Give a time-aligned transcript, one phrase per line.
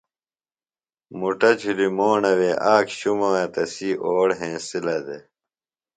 [1.19, 5.23] مُٹہ جُھلیۡ موݨہ وے آک شُموے تسی اوڑہ ہینسِلہ دےۡ۔